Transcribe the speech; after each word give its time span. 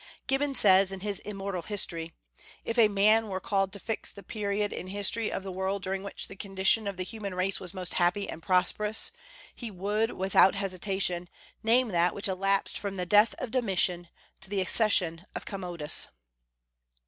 Gibbon 0.25 0.55
says, 0.55 0.91
in 0.91 1.01
his 1.01 1.19
immortal 1.19 1.61
History, 1.61 2.11
"If 2.65 2.79
a 2.79 2.87
man 2.87 3.27
were 3.27 3.39
called 3.39 3.71
to 3.73 3.79
fix 3.79 4.11
the 4.11 4.23
period 4.23 4.73
in 4.73 4.87
the 4.87 4.91
history 4.91 5.31
of 5.31 5.43
the 5.43 5.51
world 5.51 5.83
during 5.83 6.01
which 6.01 6.27
the 6.27 6.35
condition 6.35 6.87
of 6.87 6.97
the 6.97 7.03
human 7.03 7.35
race 7.35 7.59
was 7.59 7.71
most 7.75 7.93
happy 7.93 8.27
and 8.27 8.41
prosperous, 8.41 9.11
he 9.53 9.69
would, 9.69 10.09
without 10.09 10.55
hesitation, 10.55 11.29
name 11.61 11.89
that 11.89 12.15
which 12.15 12.27
elapsed 12.27 12.79
from 12.79 12.95
the 12.95 13.05
death 13.05 13.35
of 13.37 13.51
Domitian 13.51 14.07
to 14.39 14.49
the 14.49 14.59
accession 14.61 15.23
of 15.35 15.45
Commodus." 15.45 16.07